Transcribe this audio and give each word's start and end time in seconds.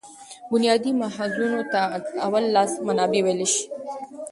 بنیادي 0.51 0.91
ماخذونو 1.01 1.61
ته 1.71 1.81
اول 2.25 2.43
لاس 2.55 2.71
منابع 2.87 3.19
ویلای 3.23 3.49
سو. 3.53 3.63